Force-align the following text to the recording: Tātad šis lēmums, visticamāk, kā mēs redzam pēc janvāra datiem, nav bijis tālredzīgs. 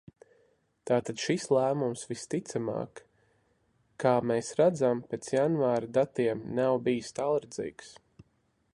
Tātad 0.91 1.19
šis 1.25 1.43
lēmums, 1.55 2.05
visticamāk, 2.13 3.03
kā 4.05 4.15
mēs 4.31 4.51
redzam 4.63 5.05
pēc 5.13 5.33
janvāra 5.37 5.91
datiem, 5.99 6.45
nav 6.61 6.83
bijis 6.89 7.17
tālredzīgs. 7.21 7.97